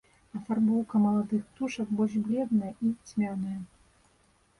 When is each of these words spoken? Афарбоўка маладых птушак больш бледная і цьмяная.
Афарбоўка 0.37 1.01
маладых 1.01 1.43
птушак 1.49 1.91
больш 1.99 2.15
бледная 2.29 2.71
і 2.89 2.95
цьмяная. 3.11 3.59